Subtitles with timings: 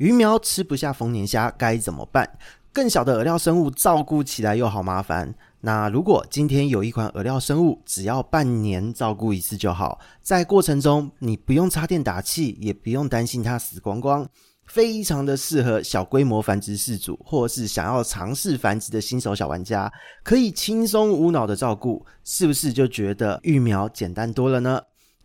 [0.00, 2.26] 鱼苗吃不下丰年虾该怎么办？
[2.72, 5.34] 更小的饵料生物照顾起来又好麻烦。
[5.60, 14.26] 那如果今天有一款饵料生物，只要半年照顾一次就好，在过程中你不用插电打气，也不用担心它死光光，
[14.64, 19.92] 非常的适合小规模繁殖饲主，或是想要尝试繁殖的新手小玩家，
[20.24, 24.80] 可以轻松无脑的照顾，是不是就觉得育苗简单多了呢？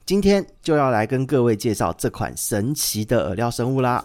[0.05, 4.03] 今天就要来跟各位介绍这款神奇的饵料生物啦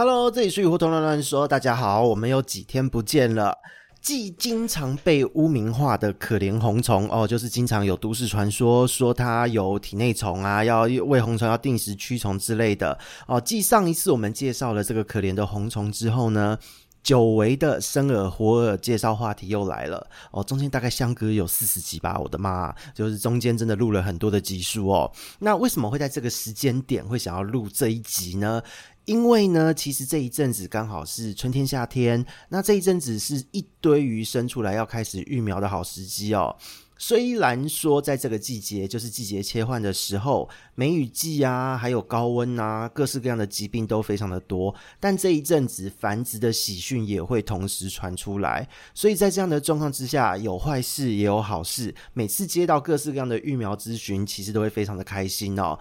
[0.00, 3.54] ！Hello，这里是鱼活通乱乱说，大家好，我们有几天不见了。
[4.00, 13.38] 既经常被污名化的可怜红虫哦，就是经常有都市传说说它有体内虫啊，要喂红虫要定时驱虫之类的哦。
[13.38, 16.56] 继上一次我们介绍了这个可怜的红虫之后呢，
[17.02, 20.42] 久违的生饵活饵介绍话题又来了哦。
[20.42, 25.12] 中间大概相隔有四十集吧，我的妈，就是中间真的录了很多的集数哦。
[25.40, 28.62] 那为什么会在这个时间点会想要录这一集呢？
[29.04, 36.56] 因为呢，其实这一阵子刚好是春天夏天，那这一阵子是一堆鱼生出来要开始育苗的好时机哦。
[37.02, 51.94] 虽然说在这个季节，就是季节切换的时候，梅雨季啊，还有高温啊，各式各样的疾病都非常的多，但这一阵子繁殖的喜讯也会同时传出来，所以在这样的状况之下，有坏事也有好事。
[52.12, 55.78] 每次接到各式各样的育苗咨询，其实都会非常的开心哦。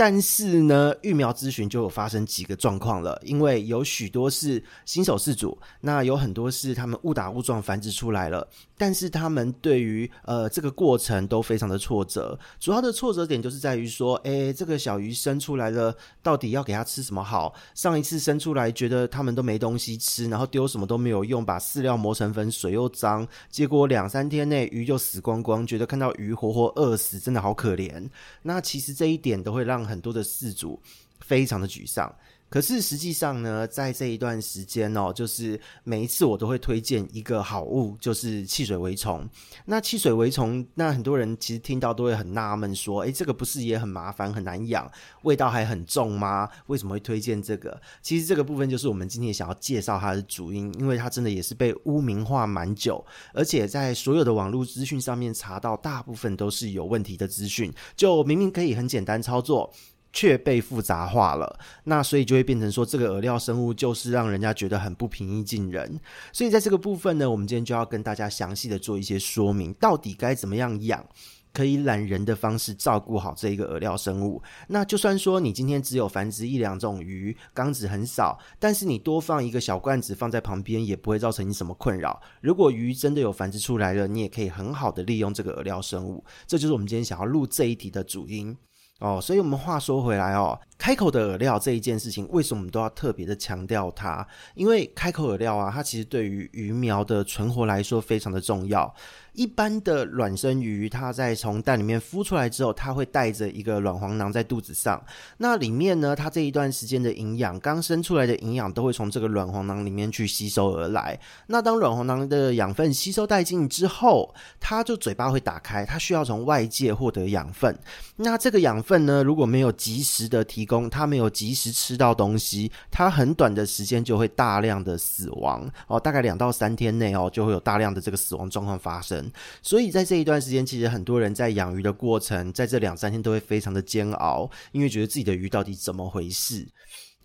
[0.00, 17.54] 但是呢，育苗咨询就有发生几个状况了，因为有许多是新手饲主，那有很多是他们误打误撞繁殖出来了，但是他们对于呃这个过程都非常的挫折，主要的挫折点就是在于说，哎，这个小鱼生出来了，到底要给它吃什么好？
[17.74, 28.08] 上一次生出来觉得他们都没东西吃，然后丢什么都没有用，把饲料磨成粉，水又脏，结果两三天内鱼就死光光，觉得看到鱼活活饿死，真的好可怜。
[28.40, 30.80] 那其实这一点都会让很多的事主
[31.20, 32.14] 非常的沮丧。
[32.50, 39.26] 可是实际上呢，在这一段时间哦，就是每一次我都会推荐一个好物，就是汽水围虫。
[39.66, 44.90] 那汽水围虫，那很多人其实听到都会很纳闷，说：“诶，这个不是也很麻烦、很难养，
[45.22, 46.48] 味道还很重吗？
[46.66, 57.72] 为什么会推荐这个？”其实这个部分就是我们今天想要介绍它的主因，因为它真的也是被污名化蛮久，而且在所有的网络资讯上面查到，大部分都是有问题的资讯。
[57.94, 59.72] 就明明可以很简单操作。
[60.12, 66.00] 却被复杂化了，那所以就会变成说，这个饵料生物就是让人家觉得很不平易近人。
[66.32, 71.04] 所以在这个部分呢，我们今天就要跟大家详细的做一些说明，到底该怎么样养，
[71.52, 74.42] 可以懒人的方式照顾好这一个饵料生物。
[74.66, 82.20] 那就算说你今天只有繁殖一两种鱼，缸子很少，但是你多放一个小罐子放在旁边，也不会造成你什么困扰。
[82.40, 86.24] 如果鱼真的有繁殖出来了，你也可以很好的利用这个饵料生物。
[86.48, 88.56] 这就是我们今天想要录这一题的主因。
[89.00, 94.26] 哦，所以我们话说回来哦，开口的饵料这一件事情，为什么我们都要特别的强调它？
[94.54, 98.92] 因为开口饵料啊，它其实对于鱼苗的存活来说非常的重要。
[99.34, 105.00] 一般的卵生鱼，它在从蛋里面孵出来之后，它会带着一个卵黄囊在肚子上。
[105.36, 111.18] 那里面呢，它这一段时间的营养，刚生出来的营养都会从这个卵黄囊里面去吸收而来。
[111.46, 117.78] 那当卵黄囊的养分吸收殆尽之后，它就嘴巴会打开，它需要从外界获得养分。
[118.16, 129.28] 那这个养分呢，如果没有及时的提供，它没有及时吃到东西，它很短的时间就会大量的死亡哦，大概两到三天内哦，就会有大量的这个死亡状况发生。
[129.60, 136.68] 所以在这一段时间，其实很多人在养鱼的过程，在这两三天都会非常的煎熬，因为觉得自己的鱼到底怎么回事。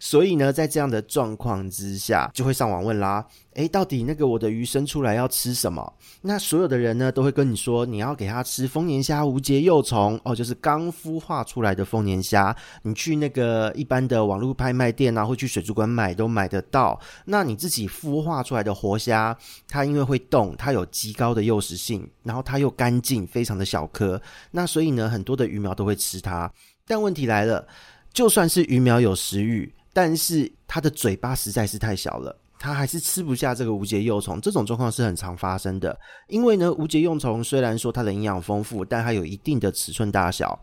[0.05, 3.25] 所以呢，在这样的状况之下，就会上网问啦。
[3.53, 5.93] 诶，到底那个我的鱼生出来要吃什么？
[6.21, 12.55] 那所有的人呢，都会跟你说，你要给它吃丰年虾无节幼虫哦，就是刚孵化出来的丰年虾。
[12.83, 17.01] 你去那个一般的网络拍卖店啊，或去水族馆买都买得到。
[17.25, 19.35] 那你自己孵化出来的活虾，
[19.67, 24.21] 它因为会动，它有极高的诱食性，然后它又干净，非常的小颗。
[24.51, 26.51] 那所以呢，很多的鱼苗都会吃它。
[26.85, 27.67] 但问题来了，
[28.13, 29.73] 就算是鱼苗有食欲。
[29.95, 34.41] 但是它的嘴巴实在是太小了，它还是吃不下这个无节幼虫。
[34.41, 35.97] 这种状况是很常发生的，
[36.27, 40.61] 因为呢，无节幼虫虽然说它的营养丰富，但它有一定的尺寸大小。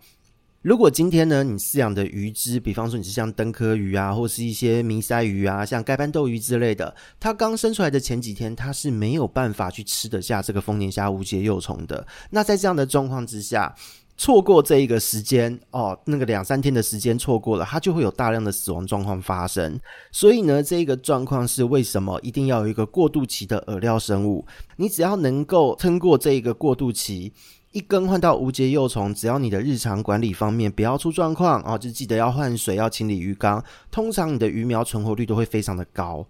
[0.60, 12.06] 如果今天呢，你饲养的鱼只，比方说你是像灯科鱼啊，或是一些迷鳃鱼啊，像盖斑斗鱼之类的，它刚生出来的前几天，它是没有办法去吃得下这个丰年虾无节幼虫的。
[12.28, 13.74] 那在这样的状况之下，
[14.16, 19.80] 错过这一个时间哦，那个两三天的时间错过了，它就会有大量的死亡状况发生。
[20.12, 24.46] 所以呢，这一个状况是为什么一定要有一个过渡期的饵料生物？
[24.76, 27.32] 你只要能够撑过这一个过渡期，
[27.72, 36.24] 一更换到无节幼虫，只要你的日常管理方面不要出状况哦，就记得要换水，要清理鱼缸，通常你的鱼苗存活率都会非常的高。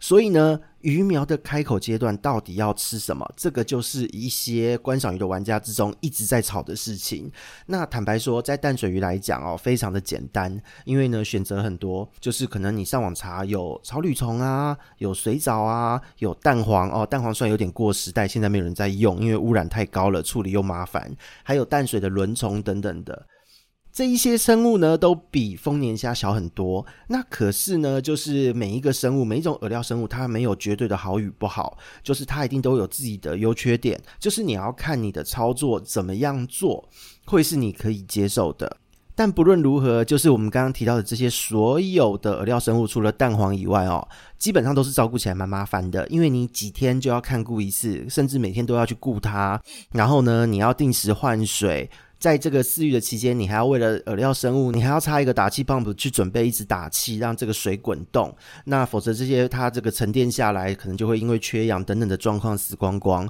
[0.00, 3.28] 所以呢，鱼苗的开口阶段到底要吃什么？
[3.36, 7.30] 这个就是一些观赏鱼的玩家之中一直在吵的事情。
[7.66, 21.12] 那坦白说，在淡水鱼来讲哦，非常的简单，因为呢选择很多，就是可能你上网查有草履虫啊，有水藻啊，有蛋黄哦，蛋黄虽然有点过时代，现在没有人在用，因为污染太高了，处理又麻烦，
[21.42, 23.26] 还有淡水的轮虫等等的。
[23.98, 26.86] 这一些生物呢，都比丰年虾小很多。
[27.08, 34.00] 那可是呢，就是每一个生物，每一种饵料生物，它没有绝对的好与不好，就是它一定都有自己的优缺点。
[34.20, 36.88] 就是你要看你的操作怎么样做，
[37.24, 38.76] 会是你可以接受的。
[39.16, 44.06] 但不论如何，就是我们刚刚提到的这些所有的饵料生物，除了蛋黄以外哦，
[44.38, 49.60] 基本上都是照顾起来蛮麻烦的，因为你几天就要看顾一次，甚至每天都要去顾它。
[49.90, 51.90] 然后呢，你要定时换水。
[52.18, 58.34] 在这个饲育的期间，你还要为了饵料生物，你还要插一个打气 pump 去准备一直打气，让这个水滚动。
[58.64, 63.28] 那否则这些它这个沉淀下来，可能就会因为缺氧等等的状况死光光。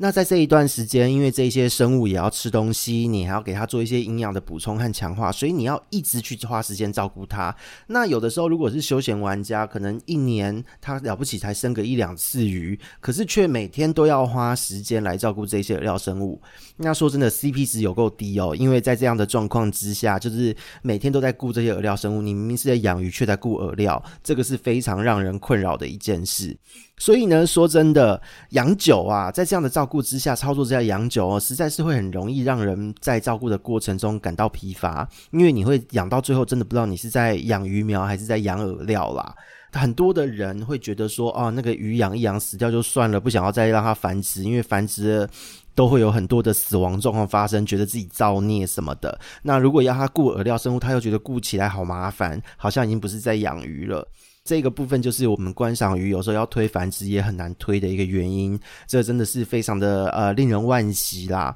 [0.00, 7.54] 那在这一段时间，因为这些生物也要吃东西，你还要给它做一些营养的补充和强化，所以你要一直去花时间照顾它。
[7.88, 16.40] 那有的时候，如果是休闲玩家，可能一年他了不起才生个一两次鱼，可是却每天都要花时间来照顾这些饵料生物。
[16.76, 26.56] 那说真的，CP 值有够低哦，因为在这样的状况之下，就是每天都在顾这些饵料生物，你明明是在养鱼，却在顾饵料，这个是非常让人困扰的一件事。
[27.00, 39.34] 所以呢，说真的，养久啊，在这样的照顾之下，操作之下养久哦，实在是会很容易让人在照顾的过程中感到疲乏，因为你会养到最后，真的不知道你是在养鱼苗还是在养饵料啦。
[39.72, 45.28] 很多的人会觉得说，哦，那个鱼养一养死掉就算了，不想要再让它繁殖，因为繁殖
[45.74, 49.18] 都会有很多的死亡状况发生，觉得自己造孽什么的。
[49.42, 54.08] 那如果要他顾饵料生物，他又觉得顾起来好麻烦，好像已经不是在养鱼了。
[54.48, 61.54] 这个部分就是我们观赏鱼有时候要推繁殖也很难推的一个原因，这真的是非常的呃令人惋惜啦。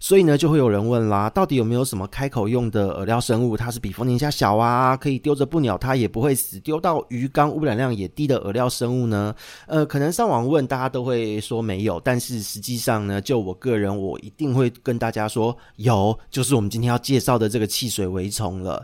[0.00, 9.32] 所以呢，就会有人问啦，到底有没有什么开口用的饵料生物，它是比丰年虾小啊，可以丢着不鸟它也不会死，丢到鱼缸污染量也低的饵料生物呢？
[9.68, 18.82] 呃，可能上网问大家都会说没有，但是实际上呢，就我个人，我一定会跟大家说有，就是我们今天要介绍的这个汽水蛔虫了。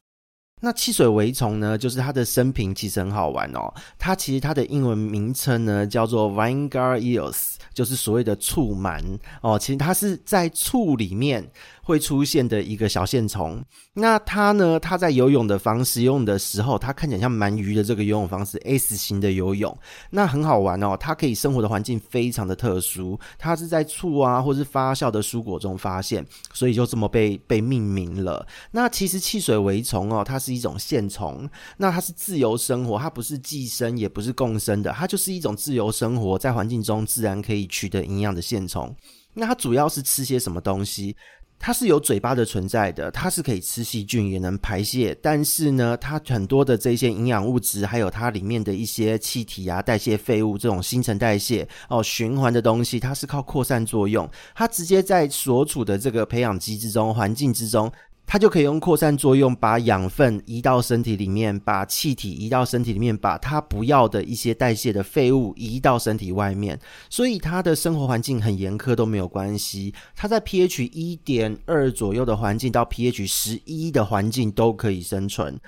[0.60, 3.72] 那汽水蛔虫呢，就是它的生平其实很好玩哦。
[3.98, 9.00] 它其实它的英文名称呢叫做 Vinegar Eels，就是所谓的醋螨
[9.40, 9.58] 哦。
[9.58, 11.50] 其实它是在醋里面
[11.82, 14.78] 会出现的一个小线虫，那它呢？
[14.78, 19.76] 它在游泳的方式游泳的时候，它看起来像鳗鱼的这个游泳方式，S 型的游泳，
[20.10, 20.96] 那很好玩哦。
[20.98, 28.46] 它可以生活的环境非常的特殊，它是在醋啊，或是发酵的蔬果中发现，所以就这么被被命名了。
[28.70, 31.48] 那其实汽水蛔虫哦，它是一种线虫，
[31.78, 38.94] 那它是自由生活，它不是寄生，也不是共生的，它就是一种自由生活在环境中自然可以取得营养的线虫。
[39.32, 41.16] 那它主要是吃些什么东西？
[41.62, 45.14] 它是有嘴巴的存在的，它是可以吃细菌，也能排泄。
[45.20, 54.28] 但是呢，它很多的这些营养物质，还有它里面的一些气体啊、代谢废物这种新陈代谢哦、循环的东西，它是靠扩散作用。
[54.54, 57.92] 它直接在所处的这个培养基之中、环境之中。
[58.32, 66.78] 它就可以用扩散作用把养分移到身体里面，把气体移到身体里面，把它不要的一些代谢的废物移到身体外面。
[67.08, 69.92] 所以它的生活环境很严苛都没有关系。
[70.14, 75.58] 它在 pH 一点二左右的环境到 pH 十一的环境都可以生存。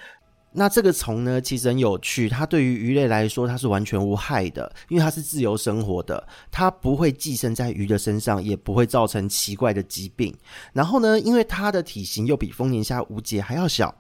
[0.55, 2.29] 那这个虫呢，其实很有趣。
[2.29, 10.35] 它对于鱼类来说，它是完全无害的，因为它是自由生活的，它不会寄生在鱼的身上，也不会造成奇怪的疾病。
[10.73, 13.95] 然后呢，因为它的体型又比丰年虾无节还要小，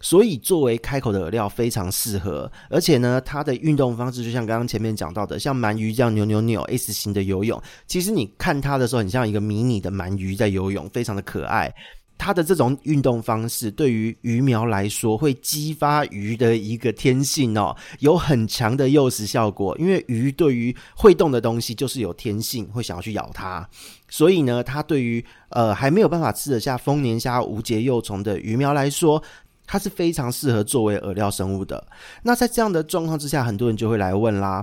[0.00, 2.50] 所以作为开口的饵料非常适合。
[2.70, 11.72] 而且呢，它的运动方式就像刚刚前面讲到的，像鳗鱼这样扭扭扭 S 型的游泳，其实你看它的时候，很像一个迷你的鳗鱼在游泳，非常的可爱。
[12.22, 19.74] 它的这种运动方式对于鱼苗来说，会激发鱼的一个天性哦，有很强的诱食效果。
[19.78, 23.66] 因为鱼对于会动的东西就是有天性，会想要去咬它。
[24.10, 29.22] 所以呢，它对于呃还没有办法吃得下丰年虾无节幼虫的鱼苗来说，
[29.66, 31.82] 它是非常适合作为饵料生物的。
[32.22, 34.62] 那在这样的状况之下，很多人就会来问啦。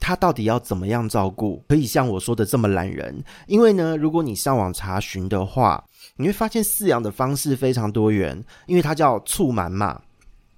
[0.00, 3.24] 它到底要怎么样照顾，可以像我说的这么懒人？
[3.48, 5.82] 因为呢，如果你上网查询的话，
[6.18, 9.98] 你会发现饲养的方式非常多元，因为它叫促满嘛。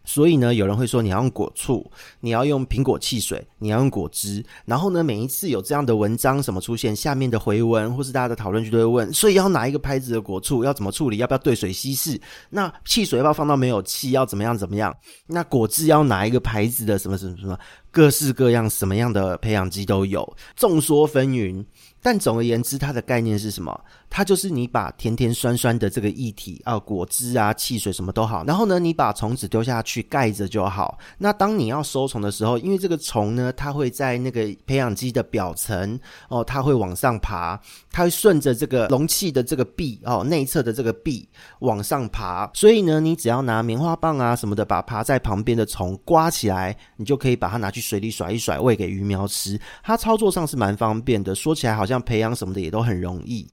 [0.02, 1.88] 所以呢，有人会说你要用果醋，
[2.20, 4.44] 你要用苹果汽水，你要用果汁。
[4.64, 10.64] 然后呢，每一次有这样的文章什么出现，下面的回文或是大家的讨论区都会问：所以要哪一个牌子的果醋？
[10.64, 11.18] 要怎么处理？
[11.18, 12.18] 要不要兑水稀释？
[12.48, 14.12] 那汽水要不要放到没有气？
[14.12, 14.92] 要怎么样怎么样？
[15.26, 16.98] 那果汁要哪一个牌子的？
[16.98, 17.56] 什么什么什么？
[17.92, 21.64] 各式各样，什么样的培养基都有，众说纷纭。
[22.02, 23.78] 但总而言之，它的概念是什么？
[24.10, 30.98] 它就是你把甜甜酸酸的这个液体啊，果汁啊、汽水什么都好，然后呢，你把虫子丢下去盖着就好。
[31.16, 35.98] 那当你要收虫的时候，因为这个虫呢，它会在那个培养基的表层
[36.28, 37.58] 哦，它会往上爬，
[37.92, 41.26] 它会顺着这个容器的这个壁哦，内侧的这个壁
[41.60, 42.50] 往上爬。
[42.52, 49.56] 所以呢，你只要拿棉花棒啊什么的，把爬在旁边的虫刮起来，你就可以把它拿去水里甩一甩，喂给鱼苗吃。
[49.84, 52.00] 它操作上是蛮方便的，说起来好像。
[52.00, 53.46] 培养什么的也都很容易，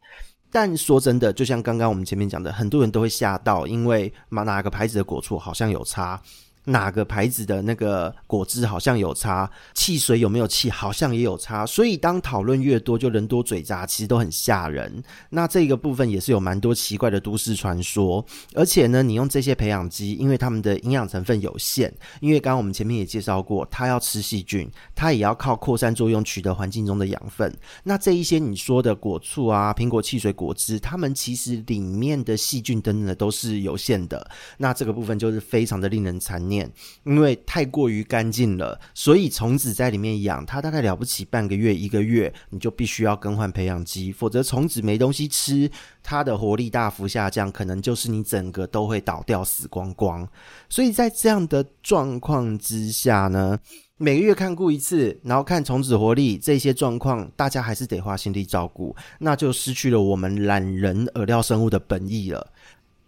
[0.60, 6.20] 但说真的，就像刚刚我们前面讲的，很多人都会吓到，因为哪哪个牌子的果醋好像有差。
[6.68, 15.02] 哪个牌子的那个果汁好像有差，汽水有没有气好像也有差，所以当讨论越多，就人多嘴杂，其实都很吓人。
[15.30, 27.56] 那这个部分也是有蛮多奇怪的都市传说，而且呢，你用这些培养基，因为它们的营养成分有限，因为刚刚我们前面也介绍过，它要吃细菌，它也要靠扩散作用取得环境中的养分。
[27.84, 34.30] 那这一些你说的果醋啊、苹果汽水、果汁，它们其实里面的细菌等等的都是有限的。
[34.58, 36.57] 那这个部分就是非常的令人残念。
[37.04, 45.70] 因为太过于干净了，所以虫子在里面养，它大概了不起半个月、一个月，你就必须要更换培养基，否则虫子没东西吃，
[46.02, 50.28] 它的活力大幅下降，可能就是你整个都会倒掉、死光光。
[50.70, 53.58] 所以在这样的状况之下呢，
[53.98, 62.54] 每个月看顾一次，然后看虫子活力这些状况，大家还是得花心力照顾，那就失去了我们懒人饵料生物的本意了。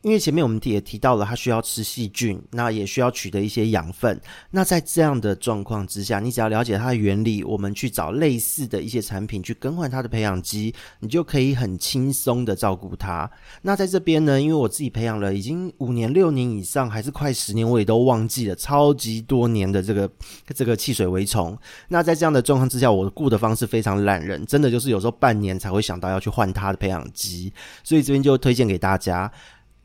[0.01, 4.19] 因为前面我们也提到了，它需要吃细菌，那也需要取得一些养分。
[4.51, 13.29] 那在这样的状况之下，你只要了解它的原理，我们去找类似的一些产品去更换它的培养基，你就可以很轻松的照顾它。
[13.61, 20.09] 那在这边呢，因为我自己培养了已经五年、六年以上，还是快十年，我也都忘记了，超级多年的这个
[20.55, 21.57] 这个汽水围虫。
[21.89, 27.51] 那在这样的状况之下，我顾的方式非常懒人，真的就是有时候半年才会想到要去换它的培养基，
[27.83, 29.29] 所以这边就推荐给大家。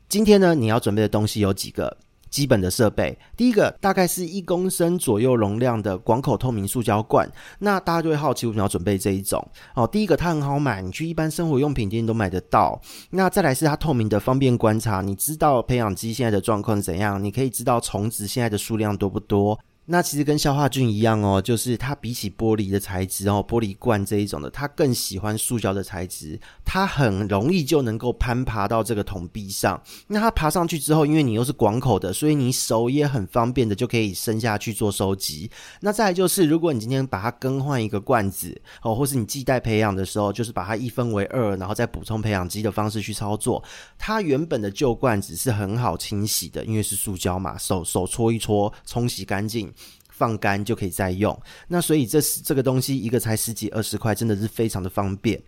[0.07, 1.97] 今天呢，你要准备的东西有几个
[2.29, 3.17] 基本的设备。
[3.35, 7.29] 第一个大概是一公升左右容量的广口透明塑胶罐。
[7.59, 9.45] 那大家就会好奇，为什么要准备这一种？
[9.73, 12.79] 哦，第一个它很好买，你去一般生活用品店都买得到。
[13.09, 17.21] 那再来是它透明的，方便观察，你知道培养基现在的状况怎样？
[17.21, 19.59] 你可以知道虫子现在的数量多不多。
[19.87, 29.79] 那其实跟消化菌一样哦，就是它比起玻璃的材质哦，玻璃罐这一种的，它更喜欢塑胶的材质，它很容易就能够攀爬到这个桶壁上。
[30.07, 35.49] 那它爬上去之后，因为你又是广口的，所以你手也很方便的就可以伸下去做收集。
[35.81, 43.63] 那再来就是，如果你今天把它更换一个罐子哦，或是你继代培养的时候，就是把它一分为二，然后再补充培养基的方式去操作，
[43.99, 49.71] 它原本的旧罐子是很好清洗的，因为是塑胶嘛，手手搓一搓，冲洗干净。
[50.17, 55.41] 放干就可以再用，那所以这是这个东西一个才十几二十块，真的是非常的方便。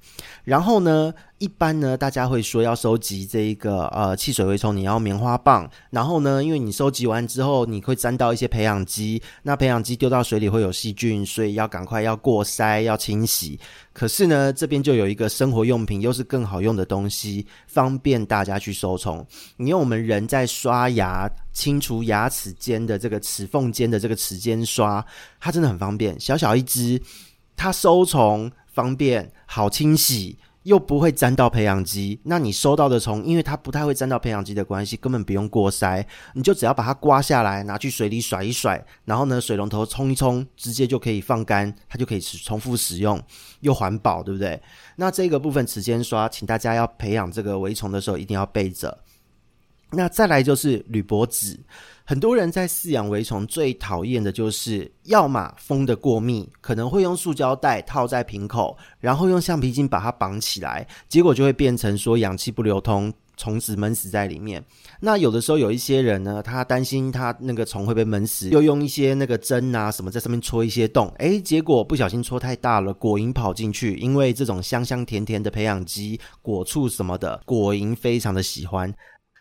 [0.43, 5.70] 然后呢，一般呢，大家会说要收集这一个呃汽水围虫，你要棉花棒。
[5.91, 13.60] 然后呢，因为你收集完之后，你会沾到一些培养基，那培养基丢到水里会有细菌，所以要赶快要过筛要清洗。
[13.94, 19.25] 可是呢，这边就有一个生活用品，又是更好用的东西，方便大家去收虫。
[19.58, 21.29] 你用我们人在刷牙。
[21.53, 25.03] 清除牙齿间的这个齿缝间的这个齿间刷，
[25.39, 27.01] 它真的很方便，小小一支，
[27.56, 32.19] 它收虫方便，好清洗，又不会沾到培养基。
[32.25, 43.17] 那你收到的虫，因为它不太会沾到培养基的关系，根本不用过筛，你就只要把它刮下来，拿去水里甩一甩，然后呢，水龙头冲一冲，直接就可以放干，它就可以重复使用，
[43.62, 44.62] 又环保，对不对？
[44.97, 48.97] 那这个部分齿尖刷，请大家要培养这个围虫的时候，一定要备着。
[49.91, 51.58] 那再来就是铝箔纸，
[52.03, 64.62] 很多人在饲养围虫最讨厌的就是，要么封的过密，可能会用塑胶袋套在瓶口，然后用橡皮筋把它绑起来，结果就会变成说氧气不流通，虫子闷死在里面。
[65.00, 78.94] 那有的时候有一些人呢，他担心他那个虫会被闷死，又用一些那个针啊什么在上面戳一些洞，诶，结果不小心戳太大了，果蝇跑进去，因为这种香香甜甜的培养基、果醋什么的，果蝇非常的喜欢。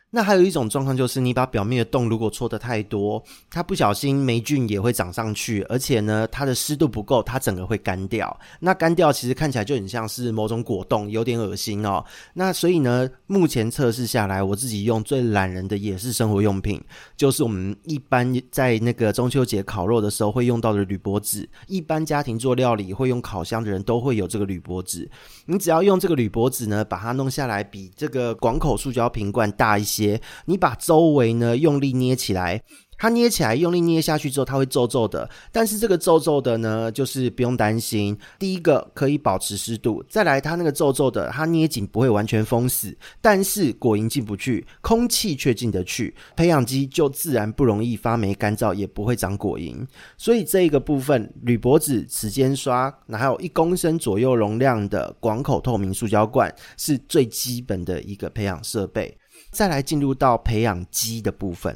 [0.09, 8.35] 那还有一种状况就是，你把表面的洞如果戳得太多，它不小心霉菌也会长上去，而且呢，它的湿度不够，它整个会干掉。
[8.61, 12.03] 那干掉其实看起来就很像是某种果冻，有点恶心哦。
[12.33, 16.81] 那所以呢，目前测试下来，我自己用最懒人的也是生活用品，
[17.17, 21.47] 就是我们一般在那个中秋节烤肉的时候会用到的铝箔纸。
[21.67, 25.07] 一般家庭做料理会用烤箱的人都会有这个铝箔纸。
[25.47, 29.96] 你只要用这个铝箔纸呢，把它弄下来，比这个广口塑胶瓶罐大一些。
[29.97, 32.63] 些，你把周围呢用力捏起来，
[32.99, 35.29] 它捏起来用力捏下去之后，它会皱皱的。
[35.53, 38.17] 但是这个皱皱的呢，就是不用担心。
[38.39, 49.87] 第一个可以保持湿度，再来它那个皱皱的，它捏紧不会完全封死，但是果蝇进不去，空气却进得去，培养基就自然不容易发霉干燥，也不会长果蝇。
[50.17, 59.19] 所以这一个部分，铝箔纸、齿尖刷，还有一公升左右容量的广口透明塑胶罐，是最基本的一个培养设备。
[59.57, 61.75] 再来进入到培养基的部分。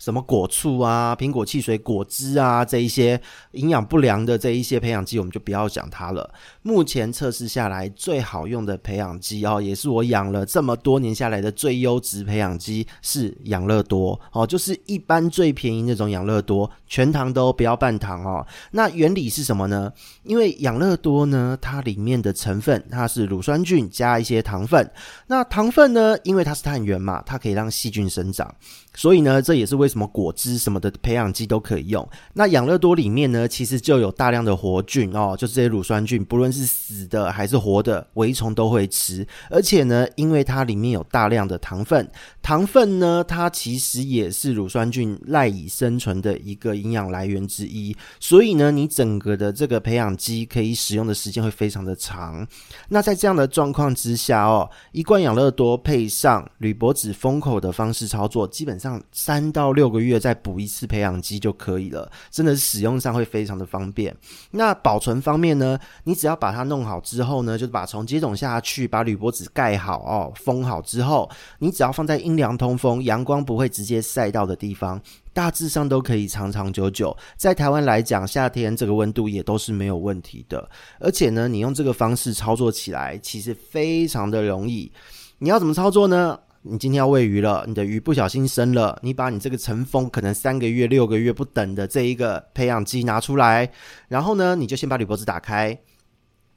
[0.00, 3.20] 什么果醋啊、苹果汽水、果汁啊，这一些
[3.52, 6.28] 营养不良的这一些培养基，我们就不要讲它了。
[6.62, 18.46] 目前测试下来最好用的培养基哦，也是我养了这么多年下来的最优质培养基，是养乐多哦，就是一般最便宜那种养乐多，全糖都不要半糖哦。
[18.70, 19.92] 那原理是什么呢？
[20.22, 24.90] 因为养乐多呢，它里面的成分它是乳酸菌加一些糖分，
[25.26, 28.54] 那糖分呢，因为它是碳源嘛，它可以让细菌生长。
[28.94, 32.08] 所以呢，这也是为什么果汁什么的培养基都可以用。
[32.32, 39.26] 那养乐多里面呢，其实就有大量的活菌哦，就是这些乳酸菌，不论是死的还是活的，微虫都会吃。
[39.50, 47.96] 而且呢，因为它里面有大量的糖分，糖分呢，它其实也是乳酸菌赖以生存的一个营养来源之一。
[48.20, 52.46] 所以呢，你整个的这个培养基可以使用的时间会非常的长。
[52.88, 64.14] 那在这样的状况之下哦，一罐养乐多配上铝箔纸封口的方式操作，基本上三到六六个月再补一次培养基就可以了，真的是使用上会非常的方便。
[64.50, 75.00] 那保存方面呢，你只要把它弄好之后呢，就是把从接种下去，把铝箔纸盖好哦，封好之后，你只要放在阴凉通风、阳光不会直接晒到的地方，
[75.32, 77.16] 大致上都可以长长久久。
[77.38, 80.68] 在台湾来讲，夏天这个温度也都是没有问题的。
[80.98, 84.92] 而且呢，你用这个方式操作起来，其实非常的容易。
[85.38, 86.38] 你要怎么操作呢？
[86.62, 93.70] 你今天要喂鱼了，你的鱼不小心生了，你把你这个尘封可能三个月、六个月不等的这一个培养基拿出来，
[94.08, 95.78] 然后呢，你就先把铝箔纸打开，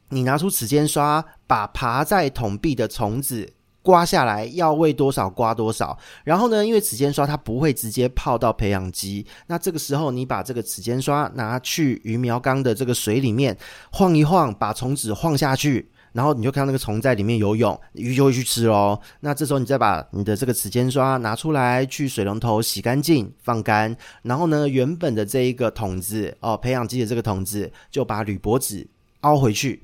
[0.10, 5.98] 你拿出齿间刷，把爬在桶壁的虫子刮下来，要喂多少刮多少。
[6.26, 13.58] 然后呢，因为齿间刷它不会直接泡到培养基，那这个时候你把这个齿间刷拿去鱼苗缸的这个水里面
[13.94, 15.90] 晃一晃，把虫子晃下去。
[16.14, 19.00] 然后你就看到那个虫在里面游泳，鱼就会去吃喽。
[19.20, 23.96] 那这时候你再把你的这个齿间刷拿出来，去水龙头洗干净，放干。
[24.22, 28.88] 然后呢，原本的这一个桶子哦，培养基的这个桶子，就把铝箔纸
[29.22, 29.84] 凹回去，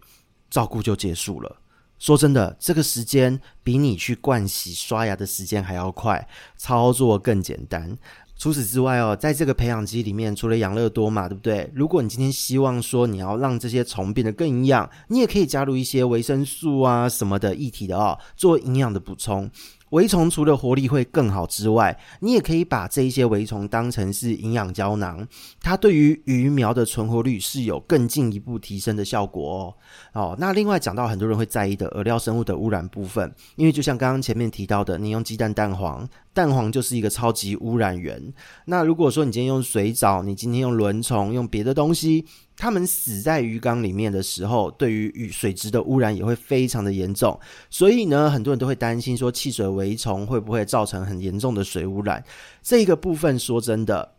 [0.49, 1.57] 照顾就结束了。
[1.97, 7.97] 说真的，这个时间比你去灌洗刷牙的时间还要快，操作更简单。
[8.39, 11.69] 除此之外哦，在这个培养基里面，除了养乐多嘛，对不对？
[11.75, 19.51] 如果你今天希望说你要让这些虫变得更营养，你也可以加入一些维生素啊什么的液体的哦，做营养的补充。
[19.89, 25.27] 微虫除了活力会更好之外，你也可以把这一些微虫当成是营养胶囊，
[25.61, 29.73] 它对于鱼苗的存活率是有更进一步提升的效果
[30.13, 30.21] 哦。
[30.21, 38.33] 哦，那另外讲到很多人会在意的饵料生物的污染部分，因为就像刚刚前面提到的，你用鸡蛋蛋黄，蛋黄就是一个超级污染源。
[38.65, 42.25] 那如果说你今天用水藻，你今天用轮虫，用别的东西。
[42.59, 47.39] 它们死在鱼缸里面的时候，对于鱼水质的污染也会非常的严重。
[47.69, 52.21] 所以呢，很多人都会担心说，汽水微虫会不会造成很严重的水污染？
[52.61, 54.11] 这一个部分说真的，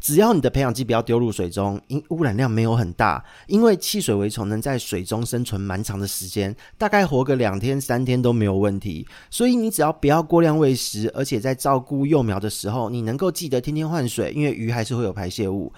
[0.00, 3.22] 只要你的培养基不要丢入水中，因污染量没有很大。
[3.46, 9.06] 因为汽水微虫能在水中生存蛮长的时间，大概活个两天三天都没有问题。
[9.28, 15.70] 所以你只要不要过量喂食，而且在照顾幼苗的时候，你能够记得天天换水，因为鱼还是会有排泄物。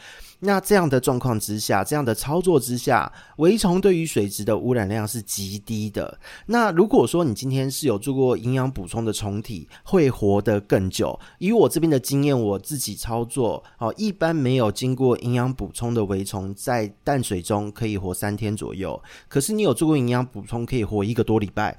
[0.45, 6.19] 那这样的状况之下，这样的操作之下，蛔虫对于水质的污染量是极低的。
[6.47, 11.17] 那如果说你今天是有做过营养补充的虫体，会活得更久。
[11.39, 19.01] 以我这边的经验，我自己操作，哦，一般没有经过营养补充的蛔虫，在淡水中可以活三天左右。
[19.29, 21.79] 可是你有做过营养补充，可以活一个多礼拜。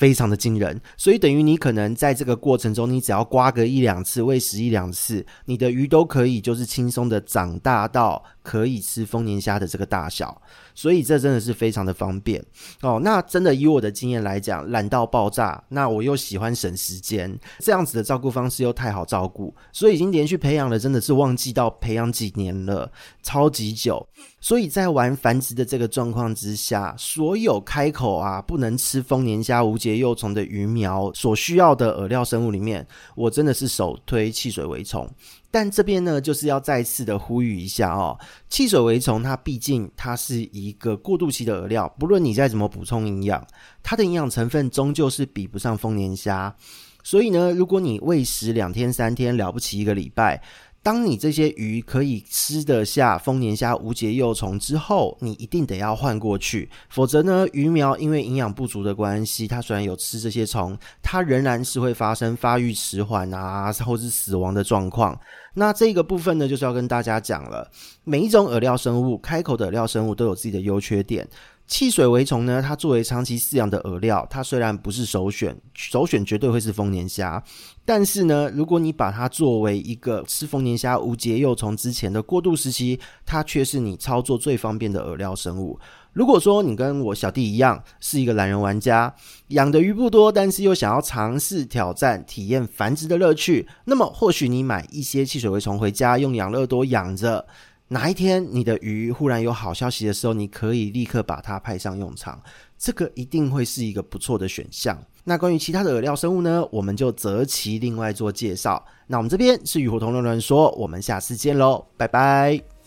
[0.00, 0.80] 非常的惊人。
[0.96, 10.40] 所以等于你可能在这个过程中，你只要刮个一两次，喂食一两次，你的鱼都可以就是轻松的长大到可以吃丰年虾的这个大小。
[10.74, 12.42] 所以这真的是非常的方便
[12.80, 12.98] 哦。
[13.04, 22.90] 那真的以我的经验来讲，懒到爆炸，那我又喜欢省时间，这样子的照顾方式又太好照顾，所以已经连续培养了，真的是忘记到培养几年了，
[23.22, 24.08] 超级久。
[24.40, 35.08] 所以在玩繁殖的这个状况之下，所有开口啊不能吃丰年虾无节幼虫的鱼苗所需要的饵料生物里面，我真的是首推汽水围虫。
[35.50, 43.46] 但这边呢，就是要再次的呼吁一下哦，汽水围虫它毕竟它是一个过渡期的饵料，不论你再怎么补充营养，
[43.82, 46.54] 它的营养成分终究是比不上丰年虾。
[47.02, 50.40] 所以呢，如果你喂食两天三天，了不起一个礼拜。
[50.82, 65.18] 当你这些鱼可以吃得下丰年虾无节幼虫之后，你一定得要换过去，否则呢，鱼苗因为营养不足的关系，它虽然有吃这些虫，它仍然是会发生发育迟缓啊，或是死亡的状况。
[65.52, 67.70] 那这个部分呢，就是要跟大家讲了，
[68.04, 71.28] 每一种饵料生物，开口的饵料生物都有自己的优缺点。
[71.70, 77.40] 汽水围虫呢，它作为长期饲养的饵料，它虽然不是首选，首选绝对会是丰年虾。
[77.84, 85.78] 但是呢，如果你把它作为一个吃丰年虾无节幼虫之前的过渡时期，它却是你操作最方便的饵料生物。
[86.12, 89.14] 如果说你跟我小弟一样是一个懒人玩家，
[89.48, 97.46] 养的鱼不多，但是又想要尝试挑战、体验繁殖的乐趣，那么或许你买一些汽水围虫回家，用养乐多养着。
[97.92, 102.40] 哪一天你的鱼忽然有好消息的时候，你可以立刻把它派上用场，
[102.78, 104.96] 这个一定会是一个不错的选项。
[105.24, 108.80] 那关于其他的饵料生物呢，我们就择其另外做介绍。
[109.08, 112.79] 那我们这边是鱼火同乱乱说，我们下次见喽，拜拜。